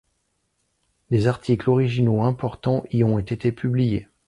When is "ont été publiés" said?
3.03-4.07